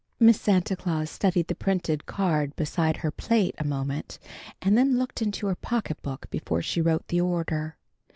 Miss 0.19 0.41
Santa 0.41 0.75
Claus 0.75 1.11
studied 1.11 1.45
the 1.47 1.53
printed 1.53 2.07
card 2.07 2.55
beside 2.55 2.97
her 2.97 3.11
plate 3.11 3.53
a 3.59 3.63
moment, 3.63 4.17
and 4.59 4.75
then 4.75 4.97
looked 4.97 5.21
into 5.21 5.45
her 5.45 5.53
pocketbook 5.53 6.27
before 6.31 6.63
she 6.63 6.81
wrote 6.81 7.07
the 7.09 7.21
order. 7.21 7.77